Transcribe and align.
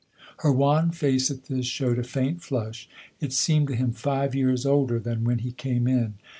Her 0.37 0.51
wan 0.51 0.89
face, 0.89 1.29
at 1.29 1.45
this, 1.45 1.67
showed 1.67 1.99
a 1.99 2.03
faint 2.03 2.41
flush; 2.41 2.89
it 3.19 3.31
seemed 3.33 3.67
to 3.67 3.75
him 3.75 3.91
five 3.91 4.33
years 4.33 4.65
older 4.65 4.97
than 4.97 5.23
when 5.23 5.37
he 5.37 5.51
came 5.51 5.87
in. 5.87 6.15